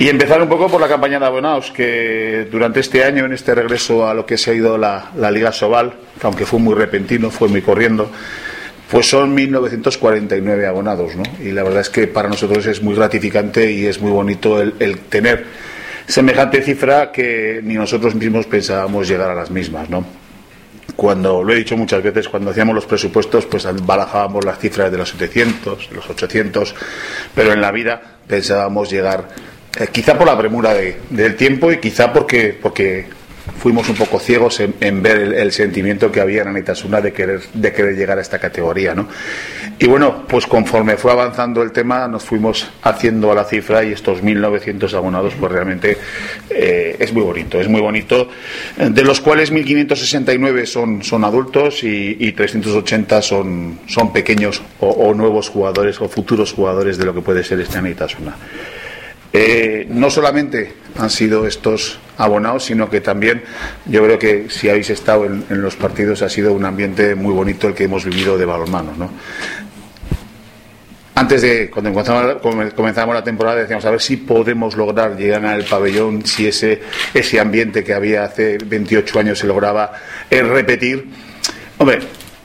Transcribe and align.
Y 0.00 0.08
empezar 0.08 0.40
un 0.40 0.48
poco 0.48 0.66
por 0.70 0.80
la 0.80 0.88
campaña 0.88 1.18
de 1.20 1.26
abonados, 1.26 1.70
que 1.72 2.48
durante 2.50 2.80
este 2.80 3.04
año, 3.04 3.26
en 3.26 3.34
este 3.34 3.54
regreso 3.54 4.08
a 4.08 4.14
lo 4.14 4.24
que 4.24 4.38
se 4.38 4.50
ha 4.50 4.54
ido 4.54 4.78
la, 4.78 5.10
la 5.14 5.30
Liga 5.30 5.52
Sobal, 5.52 5.92
que 6.18 6.26
aunque 6.26 6.46
fue 6.46 6.58
muy 6.58 6.74
repentino, 6.74 7.30
fue 7.30 7.48
muy 7.48 7.60
corriendo, 7.60 8.10
pues 8.90 9.10
son 9.10 9.36
1.949 9.36 10.66
abonados, 10.66 11.14
¿no? 11.16 11.22
Y 11.44 11.52
la 11.52 11.64
verdad 11.64 11.82
es 11.82 11.90
que 11.90 12.06
para 12.06 12.30
nosotros 12.30 12.64
es 12.64 12.82
muy 12.82 12.94
gratificante 12.94 13.70
y 13.70 13.84
es 13.84 14.00
muy 14.00 14.10
bonito 14.10 14.62
el, 14.62 15.00
tener 15.10 15.44
semejante 16.06 16.62
cifra 16.62 17.12
que 17.12 17.60
ni 17.62 17.74
nosotros 17.74 18.14
mismos 18.14 18.46
pensábamos 18.46 19.06
llegar 19.06 19.28
a 19.28 19.34
las 19.34 19.50
mismas, 19.50 19.90
¿no? 19.90 20.06
Cuando, 20.96 21.44
lo 21.44 21.52
he 21.52 21.56
dicho 21.56 21.76
muchas 21.76 22.02
veces, 22.02 22.26
cuando 22.26 22.52
hacíamos 22.52 22.74
los 22.74 22.86
presupuestos, 22.86 23.44
pues 23.44 23.68
barajábamos 23.84 24.46
las 24.46 24.58
cifras 24.58 24.90
de 24.90 24.96
los 24.96 25.10
700, 25.10 25.92
los 25.92 26.08
800, 26.08 26.74
pero 27.34 27.52
en 27.52 27.60
la 27.60 27.70
vida 27.70 28.00
pensábamos 28.26 28.90
llegar, 28.90 29.28
eh, 29.78 29.88
quizá 29.92 30.18
por 30.18 30.26
la 30.26 30.36
premura 30.36 30.74
de, 30.74 31.00
del 31.10 31.36
tiempo 31.36 31.70
y 31.70 31.78
quizá 31.78 32.12
porque, 32.12 32.56
porque 32.60 33.06
fuimos 33.58 33.88
un 33.88 33.96
poco 33.96 34.18
ciegos 34.18 34.60
en, 34.60 35.02
ver 35.02 35.18
el, 35.34 35.52
sentimiento 35.52 36.10
que 36.10 36.20
había 36.20 36.42
en 36.42 36.48
Anitasuna 36.48 37.00
de 37.00 37.12
querer, 37.12 37.40
de 37.52 37.72
querer 37.72 37.94
llegar 37.94 38.18
a 38.18 38.20
esta 38.20 38.38
categoría. 38.38 38.94
¿no? 38.94 39.08
Y 39.78 39.86
bueno, 39.86 40.24
pues 40.26 40.46
conforme 40.46 40.96
fue 40.96 41.12
avanzando 41.12 41.62
el 41.62 41.72
tema, 41.72 42.08
nos 42.08 42.24
fuimos 42.24 42.70
haciendo 42.82 43.30
a 43.30 43.34
la 43.34 43.44
cifra 43.44 43.84
y 43.84 43.92
estos 43.92 44.22
1.900 44.22 44.92
abonados, 44.94 45.34
pues 45.38 45.52
realmente 45.52 45.98
eh, 46.48 46.96
es 46.98 47.12
muy 47.12 47.22
bonito, 47.22 47.60
es 47.60 47.68
muy 47.68 47.80
bonito, 47.80 48.28
de 48.76 49.04
los 49.04 49.20
cuales 49.20 49.52
1.569 49.52 50.66
son, 50.66 51.02
son 51.02 51.24
adultos 51.24 51.82
y, 51.84 52.32
380 52.32 53.22
son, 53.22 53.80
son 53.86 54.12
pequeños 54.12 54.62
o, 54.78 55.12
nuevos 55.14 55.48
jugadores 55.48 56.00
o 56.00 56.08
futuros 56.08 56.52
jugadores 56.52 56.96
de 56.96 57.04
lo 57.04 57.14
que 57.14 57.20
puede 57.20 57.44
ser 57.44 57.60
este 57.60 57.78
Anitasuna. 57.78 58.36
Eh, 59.32 59.86
no 59.88 60.10
solamente 60.10 60.72
han 60.98 61.10
sido 61.10 61.46
estos 61.46 62.00
abonados, 62.18 62.64
sino 62.64 62.90
que 62.90 63.00
también 63.00 63.42
yo 63.86 64.02
creo 64.04 64.18
que 64.18 64.50
si 64.50 64.68
habéis 64.68 64.90
estado 64.90 65.24
en, 65.24 65.44
los 65.48 65.76
partidos 65.76 66.22
ha 66.22 66.28
sido 66.28 66.52
un 66.52 66.64
ambiente 66.64 67.14
muy 67.14 67.32
bonito 67.32 67.68
el 67.68 67.74
que 67.74 67.84
hemos 67.84 68.04
vivido 68.04 68.36
de 68.36 68.44
balonmano. 68.44 68.92
¿no? 68.96 69.10
Antes 71.14 71.42
de 71.42 71.70
cuando 71.70 71.92
comenzamos 72.74 73.14
la 73.14 73.22
temporada 73.22 73.60
decíamos 73.60 73.84
a 73.84 73.90
ver 73.90 74.00
si 74.00 74.16
podemos 74.16 74.76
lograr 74.76 75.16
llegar 75.16 75.44
al 75.46 75.64
pabellón, 75.64 76.26
si 76.26 76.46
ese, 76.46 76.80
ese 77.14 77.38
ambiente 77.38 77.84
que 77.84 77.94
había 77.94 78.24
hace 78.24 78.58
28 78.58 79.18
años 79.20 79.38
se 79.38 79.46
lograba 79.46 79.92
eh, 80.28 80.42
repetir. 80.42 81.06
Hombre, 81.78 82.00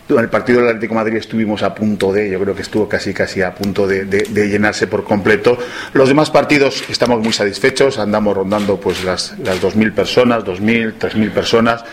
en 0.07 0.19
el 0.19 0.29
partido 0.29 0.59
del 0.59 0.69
Atlético 0.69 0.93
Madrid 0.93 1.17
estuvimos 1.17 1.63
a 1.63 1.73
punto 1.73 2.13
de, 2.13 2.29
yo 2.29 2.39
creo 2.39 2.55
que 2.55 2.61
estuvo 2.61 2.87
casi 2.87 3.13
casi 3.13 3.41
a 3.41 3.55
punto 3.55 3.87
de, 3.87 4.05
llenarse 4.33 4.87
por 4.87 5.03
completo. 5.03 5.57
Los 5.93 6.07
demás 6.09 6.29
partidos 6.29 6.83
estamos 6.89 7.21
muy 7.21 7.33
satisfechos, 7.33 7.97
andamos 7.97 8.35
rondando 8.35 8.79
pues 8.79 9.03
las, 9.03 9.35
las 9.39 9.61
2.000 9.61 9.93
personas, 9.93 10.43
2.000, 10.43 10.93
3.000 10.99 11.31
personas 11.31 11.83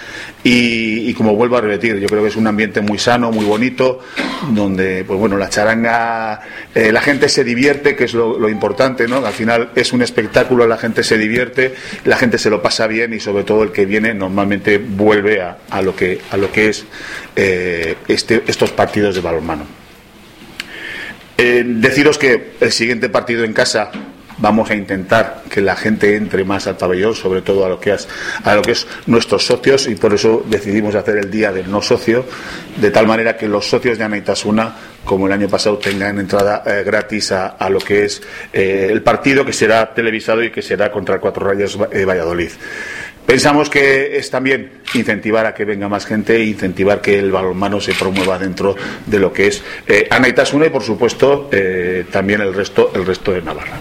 y, 0.44 1.12
como 1.14 1.36
vuelvo 1.36 1.56
a 1.56 1.60
repetir, 1.60 1.98
yo 1.98 2.08
creo 2.08 2.22
que 2.22 2.28
es 2.28 2.36
un 2.36 2.46
ambiente 2.46 2.80
muy 2.80 2.98
sano, 2.98 3.30
muy 3.30 3.44
bonito, 3.44 4.00
donde 4.50 5.04
pues 5.04 5.18
bueno, 5.18 5.38
la 5.38 5.48
charanga, 5.48 6.40
eh, 6.74 6.92
la 6.92 7.00
gente 7.00 7.28
se 7.28 7.44
divierte, 7.44 7.96
que 7.96 8.04
es 8.04 8.14
lo, 8.14 8.48
importante, 8.48 9.08
¿no? 9.08 9.24
Al 9.24 9.32
final 9.32 9.70
es 9.74 9.92
un 9.92 10.02
espectáculo, 10.02 10.66
la 10.66 10.76
gente 10.76 11.02
se 11.02 11.16
divierte, 11.16 11.74
la 12.04 12.16
gente 12.16 12.38
se 12.38 12.50
lo 12.50 12.60
pasa 12.60 12.86
bien 12.86 13.14
y 13.14 13.20
sobre 13.20 13.44
todo 13.44 13.62
el 13.62 13.72
que 13.72 13.86
viene 13.86 14.12
normalmente 14.12 14.78
vuelve 14.78 15.40
a, 15.40 15.58
a 15.70 15.80
lo, 15.80 15.96
que, 15.96 16.20
a 16.30 16.36
lo 16.36 16.50
que 16.52 16.68
es 16.68 16.84
eh, 17.34 17.96
este, 18.08 18.42
estos 18.46 18.70
partidos 18.70 19.14
de 19.14 19.20
balonmano. 19.20 19.64
Eh, 21.38 21.64
deciros 21.66 22.18
que 22.18 22.52
el 22.60 22.72
siguiente 22.72 23.08
partido 23.08 23.44
en 23.44 23.52
casa 23.52 23.90
vamos 24.38 24.70
a 24.70 24.74
intentar 24.74 25.42
que 25.48 25.60
la 25.60 25.76
gente 25.76 26.16
entre 26.16 26.44
más 26.44 26.66
al 26.66 26.76
pabellón, 26.76 27.14
sobre 27.14 27.42
todo 27.42 27.64
a 27.64 27.68
lo 27.68 27.80
que 27.80 27.92
es, 27.92 28.08
a 28.44 28.54
lo 28.54 28.62
que 28.62 28.72
es 28.72 28.86
nuestros 29.06 29.46
socios, 29.46 29.86
y 29.88 29.94
por 29.94 30.14
eso 30.14 30.44
decidimos 30.46 30.94
hacer 30.94 31.16
el 31.18 31.30
día 31.30 31.52
del 31.52 31.70
no 31.70 31.80
socio, 31.82 32.24
de 32.76 32.90
tal 32.90 33.06
manera 33.06 33.36
que 33.36 33.48
los 33.48 33.68
socios 33.68 33.98
de 33.98 34.04
Anaitasuna, 34.04 34.74
como 35.04 35.26
el 35.26 35.32
año 35.32 35.48
pasado, 35.48 35.78
tengan 35.78 36.18
entrada 36.18 36.62
eh, 36.66 36.82
gratis 36.84 37.32
a, 37.32 37.56
lo 37.70 37.78
que 37.78 38.04
es 38.04 38.22
el 38.52 39.02
partido 39.02 39.44
que 39.44 39.52
será 39.52 39.94
televisado 39.94 40.42
y 40.42 40.50
que 40.50 40.62
será 40.62 40.90
contra 40.90 41.18
Cuatro 41.18 41.46
Rayas 41.46 41.76
Valladolid. 41.76 42.50
Pensamos 43.26 43.70
que 43.70 44.16
es 44.16 44.30
también 44.30 44.82
incentivar 44.94 45.46
a 45.46 45.54
que 45.54 45.64
venga 45.64 45.88
más 45.88 46.04
gente 46.06 46.36
e 46.36 46.44
incentivar 46.44 47.00
que 47.00 47.18
el 47.18 47.30
balonmano 47.30 47.80
se 47.80 47.94
promueva 47.94 48.38
dentro 48.38 48.76
de 49.06 49.18
lo 49.18 49.32
que 49.32 49.46
es 49.46 49.62
eh, 49.86 50.08
y, 50.10 50.70
por 50.70 50.82
supuesto, 50.82 51.48
eh, 51.52 52.04
también 52.10 52.40
el 52.40 52.52
resto, 52.52 52.90
el 52.94 53.06
resto 53.06 53.32
de 53.32 53.42
Navarra. 53.42 53.78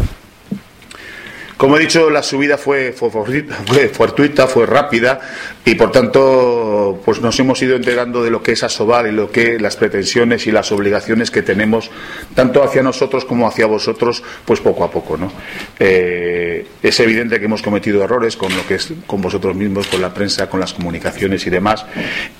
Como 1.61 1.77
he 1.77 1.79
dicho, 1.79 2.09
la 2.09 2.23
subida 2.23 2.57
fue, 2.57 2.91
fortuita, 2.91 4.47
fue 4.47 4.65
rápida 4.65 5.19
y 5.63 5.75
por 5.75 5.91
tanto 5.91 6.99
pues 7.05 7.21
nos 7.21 7.39
hemos 7.39 7.61
ido 7.61 7.75
enterando 7.75 8.23
de 8.23 8.31
lo 8.31 8.41
que 8.41 8.53
es 8.53 8.63
Asobal 8.63 9.05
y 9.05 9.11
lo 9.11 9.29
que 9.29 9.59
las 9.59 9.77
pretensiones 9.77 10.47
y 10.47 10.51
las 10.51 10.71
obligaciones 10.71 11.29
que 11.29 11.43
tenemos 11.43 11.91
tanto 12.33 12.63
hacia 12.63 12.81
nosotros 12.81 13.25
como 13.25 13.47
hacia 13.47 13.67
vosotros 13.67 14.23
pues 14.43 14.59
poco 14.59 14.83
a 14.83 14.89
poco. 14.89 15.17
¿no? 15.17 15.31
Eh, 15.77 16.65
es 16.81 16.99
evidente 16.99 17.37
que 17.37 17.45
hemos 17.45 17.61
cometido 17.61 18.03
errores 18.03 18.37
con 18.37 18.57
lo 18.57 18.65
que 18.65 18.73
es 18.73 18.91
con 19.05 19.21
vosotros 19.21 19.55
mismos, 19.55 19.85
con 19.85 20.01
la 20.01 20.11
prensa, 20.11 20.49
con 20.49 20.59
las 20.59 20.73
comunicaciones 20.73 21.45
y 21.45 21.51
demás. 21.51 21.85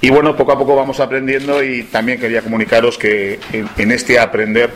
Y 0.02 0.10
bueno, 0.10 0.36
poco 0.36 0.54
a 0.54 0.58
poco 0.58 0.76
vamos 0.76 1.00
aprendiendo 1.00 1.64
y 1.64 1.84
también 1.84 2.20
quería 2.20 2.42
comunicaros 2.42 2.98
que 2.98 3.40
en, 3.54 3.92
este 3.92 4.18
aprender 4.18 4.72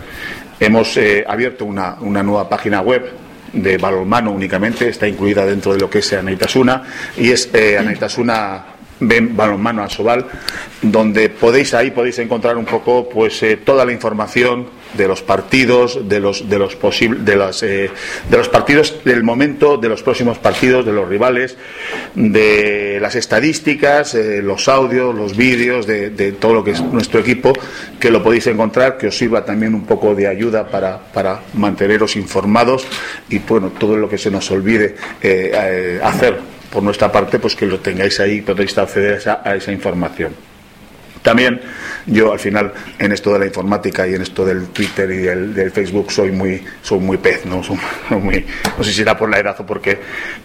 hemos 0.60 0.96
eh, 0.98 1.26
abierto 1.28 1.66
una, 1.66 1.98
una 2.00 2.22
nueva 2.22 2.48
página 2.48 2.82
web 2.82 3.25
de 3.54 3.78
balonmano 3.78 4.32
únicamente, 4.32 4.90
está 4.90 5.08
incluida 5.08 5.46
dentro 5.46 5.74
de 5.74 5.80
lo 5.80 5.90
que 5.90 6.00
es 6.00 6.14
Anaitasuna 6.14 6.84
y 7.18 7.32
es 7.32 7.50
eh, 7.54 7.78
Anaitasuna 7.78 8.66
ven 9.00 9.36
balonmano 9.36 9.84
a 9.84 9.90
Sobal, 9.90 10.26
donde 10.82 11.30
podéis 11.30 11.74
ahí 11.74 11.92
podéis 11.92 12.20
encontrar 12.20 12.58
un 12.58 12.66
poco 12.66 13.10
pues 13.10 13.42
eh, 13.44 13.58
toda 13.58 13.86
la 13.86 13.92
información 13.92 14.68
de 14.98 15.08
los 15.08 15.22
partidos, 15.22 16.08
de 16.08 16.20
los 16.20 16.50
de 16.50 16.60
los 16.60 16.78
de 17.00 17.36
las 17.36 17.64
eh, 17.64 17.90
de 18.30 18.38
los 18.38 18.50
partidos 18.50 19.04
del 19.04 19.24
momento, 19.24 19.78
de 19.78 19.90
los 19.90 20.04
próximos 20.04 20.38
partidos, 20.38 20.86
de 20.86 20.94
los 20.94 21.08
rivales, 21.08 21.58
de 22.16 23.00
las 23.02 23.16
estadísticas, 23.16 24.16
eh, 24.16 24.42
los 24.42 24.68
audios, 24.68 25.16
los 25.16 25.36
vídeos, 25.36 25.86
de, 25.88 26.10
todo 26.40 26.54
lo 26.54 26.64
que 26.64 26.72
es 26.72 26.82
nuestro 26.82 27.20
equipo, 27.20 27.54
que 28.00 28.12
lo 28.12 28.24
podéis 28.24 28.48
encontrar, 28.48 28.98
que 28.98 29.08
os 29.08 29.18
sirva 29.18 29.46
también 29.46 29.74
un 29.74 29.86
poco 29.86 30.16
de 30.16 30.28
ayuda 30.28 30.68
para, 30.68 31.00
para 31.14 31.42
manteneros 31.54 32.16
informados 32.16 32.86
y 33.30 33.40
bueno 33.40 33.72
todo 33.78 33.98
lo 33.98 34.10
que 34.10 34.18
se 34.18 34.32
nos 34.32 34.50
olvide 34.52 34.96
hacer 36.04 36.40
por 36.72 36.84
nuestra 36.84 37.12
parte, 37.12 37.40
pues 37.40 37.56
que 37.56 37.66
lo 37.66 37.80
tengáis 37.80 38.20
ahí, 38.20 38.42
podéis 38.42 38.78
acceder 38.78 39.14
a 39.14 39.18
esa, 39.18 39.42
a 39.44 39.56
esa 39.56 39.72
información. 39.72 40.55
También 41.26 41.60
yo 42.06 42.32
al 42.32 42.40
final 42.40 42.72
en 43.00 43.12
esto 43.12 43.34
de 43.34 43.40
la 43.40 43.46
informática 43.48 44.08
y 44.08 44.14
en 44.14 44.22
esto 44.22 44.46
del 44.46 44.68
Twitter 44.68 45.10
y 45.10 45.18
del, 45.18 45.72
Facebook 45.72 46.12
soy 46.12 46.32
muy 46.32 46.64
soy 46.84 47.00
muy 47.00 47.18
pez, 47.18 47.48
¿no? 47.48 47.64
Soy 47.64 47.78
muy, 48.22 48.46
no 48.78 48.84
sé 48.84 48.92
si 48.92 48.98
será 48.98 49.18
por 49.18 49.28
la 49.28 49.40
edad 49.40 49.56
o 49.60 49.66
por 49.66 49.82
qué, 49.82 49.98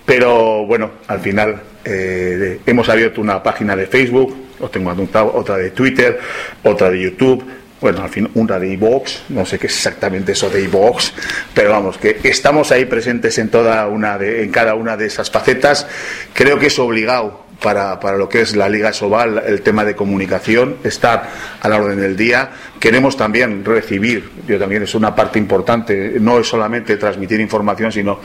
pero 0.07 0.65
bueno, 0.65 0.93
al 1.07 1.21
final 1.21 1.61
eh, 1.85 2.61
hemos 2.65 2.89
abierto 2.89 3.21
una 3.21 3.43
página 3.43 3.77
de 3.77 3.87
Facebook, 3.87 4.35
os 4.59 4.71
tengo 4.71 4.91
otra 5.35 5.59
de 5.59 5.71
Twitter, 5.73 6.19
otra 6.63 6.89
de 6.89 7.03
YouTube, 7.03 7.45
bueno, 7.83 8.03
al 8.03 8.09
fin 8.09 8.31
una 8.35 8.59
de 8.59 8.73
iVox, 8.73 9.25
no 9.29 9.45
sé 9.45 9.59
qué 9.59 9.67
es 9.67 9.75
exactamente 9.75 10.33
eso 10.33 10.49
de 10.49 10.63
iVox, 10.63 11.13
pero 11.53 11.71
vamos, 11.71 11.99
que 11.99 12.21
estamos 12.25 12.73
ahí 12.73 12.87
presentes 12.87 13.37
en 13.37 13.51
toda 13.51 13.87
una 13.87 14.17
de, 14.17 14.45
en 14.45 14.51
cada 14.51 14.75
una 14.75 14.97
de 14.97 15.07
esas 15.07 15.31
facetas. 15.31 15.87
Creo 16.33 16.59
que 16.59 16.67
es 16.69 16.79
obligado 16.79 17.50
para, 17.61 18.01
para, 18.01 18.17
lo 18.17 18.29
que 18.29 18.41
es 18.43 18.57
la 18.57 18.69
Liga 18.69 18.93
Sobal, 18.93 19.43
el 19.47 19.63
tema 19.63 19.85
de 19.85 19.95
comunicación, 19.95 20.77
estar 20.85 21.29
a 21.61 21.69
la 21.69 21.77
orden 21.77 22.01
del 22.01 22.17
día. 22.17 22.51
Queremos 22.79 23.17
también 23.17 23.65
recibir, 23.65 24.31
yo 24.47 24.59
también 24.59 24.83
es 24.83 24.95
una 24.95 25.15
parte 25.15 25.39
importante, 25.39 26.17
no 26.21 26.39
es 26.39 26.49
solamente 26.49 26.97
transmitir 26.97 27.41
información, 27.41 27.93
sino 27.93 28.19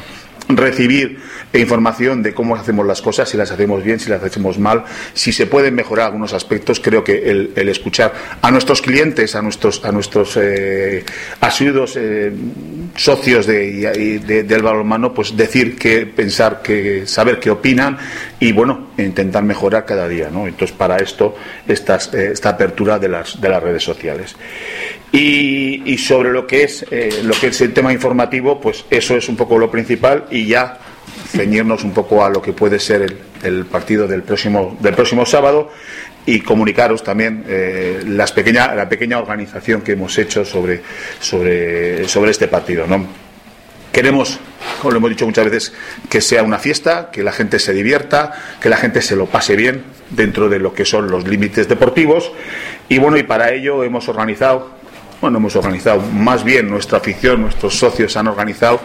recibir 0.47 1.19
información 1.53 2.21
de 2.21 2.33
cómo 2.33 2.55
hacemos 2.55 2.85
las 2.85 3.01
cosas, 3.01 3.29
si 3.29 3.37
las 3.37 3.51
hacemos 3.51 3.83
bien, 3.83 3.99
si 3.99 4.09
las 4.09 4.23
hacemos 4.23 4.59
mal, 4.59 4.83
si 5.13 5.31
se 5.31 5.47
pueden 5.47 5.75
mejorar 5.75 6.07
algunos 6.07 6.33
aspectos. 6.33 6.79
Creo 6.79 7.03
que 7.03 7.29
el, 7.29 7.69
escuchar 7.69 8.13
a 8.41 8.51
nuestros 8.51 8.81
clientes, 8.81 9.35
a 9.35 9.41
nuestros, 9.41 9.83
a 9.83 9.91
nuestros 9.91 10.37
eh, 10.37 11.03
asiduos 11.41 11.95
eh, 11.97 12.31
socios 12.95 13.47
de, 13.47 14.43
del 14.45 14.61
balonmano, 14.61 15.13
pues 15.13 15.35
decir 15.35 15.77
que 15.77 16.05
pensar, 16.05 16.61
que 16.61 17.07
saber 17.07 17.39
qué 17.39 17.49
opinan 17.49 17.97
y 18.39 18.51
bueno, 18.51 18.84
intentar 18.97 19.43
mejorar 19.43 19.85
cada 19.85 20.07
día. 20.07 20.29
¿no? 20.31 20.47
Entonces, 20.47 20.75
para 20.75 20.97
esto, 20.97 21.35
esta, 21.67 21.97
eh, 22.13 22.29
esta 22.33 22.49
apertura 22.49 22.99
de 22.99 23.09
las, 23.09 23.39
de 23.39 23.49
las 23.49 23.61
redes 23.61 23.83
sociales. 23.83 24.35
Y, 25.11 25.97
sobre 25.97 26.31
lo 26.31 26.45
que 26.45 26.63
es 26.63 26.85
eh, 26.91 27.21
lo 27.23 27.33
que 27.33 27.47
es 27.47 27.61
el 27.61 27.73
tema 27.73 27.93
informativo, 27.93 28.59
pues 28.59 28.85
eso 28.89 29.15
es 29.15 29.29
un 29.29 29.35
poco 29.35 29.57
lo 29.57 29.71
principal 29.71 30.25
y 30.29 30.45
ya 30.45 30.77
ceñirnos 31.29 31.83
un 31.83 31.93
poco 31.93 32.23
a 32.23 32.29
lo 32.29 32.41
que 32.41 32.53
puede 32.53 32.79
ser 32.79 33.15
el, 33.43 33.65
partido 33.65 34.07
del 34.07 34.23
próximo 34.23 34.77
del 34.81 34.93
próximo 34.93 35.25
sábado 35.25 35.71
y 36.25 36.41
comunicaros 36.41 37.03
también 37.03 37.45
eh, 37.47 38.03
las 38.05 38.33
pequeña, 38.33 38.75
la 38.75 38.89
pequeña 38.89 39.17
organización 39.17 39.81
que 39.81 39.93
hemos 39.93 40.17
hecho 40.17 40.43
sobre 40.43 40.81
sobre 41.19 42.07
sobre 42.07 42.31
este 42.31 42.47
partido, 42.47 42.85
¿no? 42.85 43.24
Queremos, 43.95 44.41
como 44.81 44.91
lo 44.91 44.97
hemos 44.97 45.11
dicho 45.11 45.25
muchas 45.25 45.45
veces, 45.45 45.73
que 46.09 46.19
sea 46.19 46.43
una 46.43 46.59
fiesta, 46.59 47.11
que 47.13 47.23
la 47.23 47.31
gente 47.31 47.59
se 47.59 47.71
divierta, 47.71 48.33
que 48.59 48.67
la 48.67 48.75
gente 48.75 49.01
se 49.01 49.15
lo 49.15 49.27
pase 49.27 49.55
bien 49.55 49.85
dentro 50.09 50.49
de 50.49 50.59
lo 50.59 50.73
que 50.73 50.83
son 50.83 51.09
los 51.09 51.25
límites 51.25 51.69
deportivos. 51.69 52.33
Y 52.89 52.97
bueno, 52.97 53.15
y 53.15 53.23
para 53.23 53.53
ello 53.53 53.85
hemos 53.85 54.09
organizado 54.09 54.71
bueno, 55.21 55.37
hemos 55.37 55.55
organizado, 55.55 56.01
más 56.01 56.43
bien 56.43 56.69
nuestra 56.69 56.97
afición, 56.97 57.41
nuestros 57.41 57.77
socios 57.77 58.15
han 58.17 58.27
organizado 58.27 58.81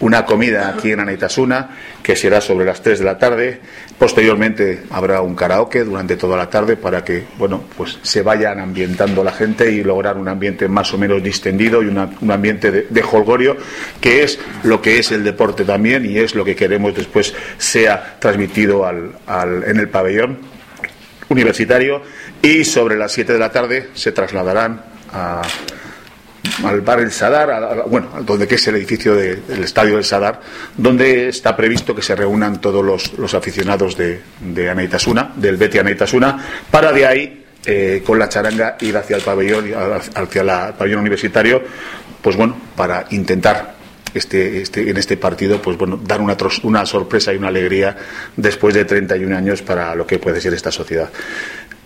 una 0.00 0.24
comida 0.24 0.68
aquí 0.68 0.92
en 0.92 1.00
Anaitasuna 1.00 1.70
que 2.02 2.16
será 2.16 2.40
sobre 2.40 2.64
las 2.64 2.82
3 2.82 2.98
de 2.98 3.04
la 3.04 3.18
tarde. 3.18 3.60
Posteriormente 3.98 4.82
habrá 4.90 5.20
un 5.20 5.34
karaoke 5.34 5.84
durante 5.84 6.16
toda 6.16 6.36
la 6.36 6.50
tarde 6.50 6.76
para 6.76 7.04
que, 7.04 7.24
bueno, 7.38 7.64
pues 7.76 7.98
se 8.02 8.22
vayan 8.22 8.60
ambientando 8.60 9.22
la 9.24 9.32
gente 9.32 9.70
y 9.70 9.82
lograr 9.82 10.16
un 10.16 10.28
ambiente 10.28 10.68
más 10.68 10.92
o 10.92 10.98
menos 10.98 11.22
distendido 11.22 11.82
y 11.82 11.86
un 11.86 12.30
ambiente 12.30 12.70
de, 12.70 12.86
de, 12.90 13.02
holgorio, 13.02 13.56
que 14.00 14.22
es 14.22 14.38
lo 14.64 14.82
que 14.82 14.98
es 14.98 15.12
el 15.12 15.24
deporte 15.24 15.64
también 15.64 16.04
y 16.04 16.18
es 16.18 16.34
lo 16.34 16.44
que 16.44 16.56
queremos 16.56 16.94
después 16.94 17.34
sea 17.56 18.16
transmitido 18.18 18.84
al, 18.86 19.12
al, 19.26 19.64
en 19.64 19.78
el 19.78 19.88
pabellón 19.88 20.38
universitario. 21.28 22.02
Y 22.42 22.64
sobre 22.64 22.96
las 22.96 23.12
7 23.12 23.32
de 23.32 23.38
la 23.38 23.50
tarde 23.50 23.88
se 23.94 24.12
trasladarán 24.12 24.93
al 26.64 26.80
bar 26.82 27.00
El 27.00 27.10
Sadar, 27.10 27.84
bueno, 27.86 28.08
donde 28.24 28.46
que 28.46 28.56
es 28.56 28.66
el 28.68 28.76
edificio 28.76 29.14
del 29.14 29.64
estadio 29.64 29.94
del 29.94 30.04
Sadar, 30.04 30.40
donde 30.76 31.28
está 31.28 31.56
previsto 31.56 31.94
que 31.94 32.02
se 32.02 32.14
reúnan 32.14 32.60
todos 32.60 33.12
los, 33.16 33.34
aficionados 33.34 33.96
de, 33.96 34.20
de 34.40 34.70
Anaitasuna, 34.70 35.32
del 35.36 35.56
Betty 35.56 35.78
Anaitasuna, 35.78 36.44
para 36.70 36.92
de 36.92 37.06
ahí, 37.06 37.44
eh, 37.66 38.02
con 38.04 38.18
la 38.18 38.28
charanga, 38.28 38.76
ir 38.80 38.96
hacia 38.96 39.16
el 39.16 39.22
pabellón, 39.22 39.72
hacia 40.14 40.42
el 40.42 40.74
pabellón 40.74 41.00
universitario, 41.00 41.62
pues 42.20 42.36
bueno, 42.36 42.56
para 42.76 43.06
intentar 43.10 43.74
este, 44.14 44.62
este, 44.62 44.88
en 44.88 44.96
este 44.96 45.16
partido, 45.16 45.60
pues 45.60 45.76
bueno, 45.76 45.98
dar 46.02 46.20
una, 46.20 46.36
una 46.62 46.86
sorpresa 46.86 47.32
y 47.32 47.36
una 47.36 47.48
alegría 47.48 47.96
después 48.36 48.74
de 48.74 48.84
31 48.84 49.36
años 49.36 49.62
para 49.62 49.94
lo 49.94 50.06
que 50.06 50.18
puede 50.18 50.40
ser 50.40 50.54
esta 50.54 50.70
sociedad 50.70 51.10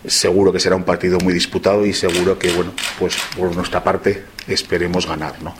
seguro 0.06 0.52
que 0.52 0.60
será 0.60 0.76
un 0.76 0.84
partido 0.84 1.18
muy 1.18 1.32
disputado 1.34 1.84
y 1.84 1.92
seguro 1.92 2.38
que, 2.38 2.50
bueno, 2.52 2.72
pues 2.98 3.16
por 3.36 3.54
nuestra 3.54 3.82
parte 3.82 4.24
esperemos 4.46 5.06
ganar, 5.06 5.42
¿no? 5.42 5.54